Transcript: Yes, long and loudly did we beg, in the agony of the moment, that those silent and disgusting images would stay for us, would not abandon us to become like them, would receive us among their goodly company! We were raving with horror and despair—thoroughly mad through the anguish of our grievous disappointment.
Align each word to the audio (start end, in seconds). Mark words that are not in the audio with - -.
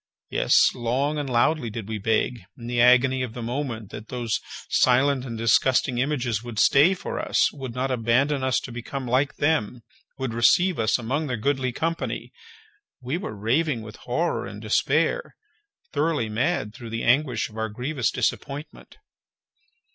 Yes, 0.31 0.73
long 0.73 1.19
and 1.19 1.29
loudly 1.29 1.69
did 1.69 1.87
we 1.87 1.99
beg, 1.99 2.41
in 2.57 2.65
the 2.65 2.81
agony 2.81 3.21
of 3.21 3.35
the 3.35 3.43
moment, 3.43 3.91
that 3.91 4.07
those 4.07 4.39
silent 4.67 5.25
and 5.25 5.37
disgusting 5.37 5.99
images 5.99 6.41
would 6.41 6.57
stay 6.57 6.95
for 6.95 7.19
us, 7.19 7.53
would 7.53 7.75
not 7.75 7.91
abandon 7.91 8.43
us 8.43 8.59
to 8.61 8.71
become 8.71 9.05
like 9.05 9.35
them, 9.35 9.83
would 10.17 10.33
receive 10.33 10.79
us 10.79 10.97
among 10.97 11.27
their 11.27 11.37
goodly 11.37 11.71
company! 11.71 12.33
We 12.99 13.19
were 13.19 13.35
raving 13.37 13.83
with 13.83 13.97
horror 13.97 14.47
and 14.47 14.59
despair—thoroughly 14.59 16.29
mad 16.29 16.73
through 16.73 16.89
the 16.89 17.03
anguish 17.03 17.47
of 17.47 17.55
our 17.55 17.69
grievous 17.69 18.09
disappointment. 18.09 18.97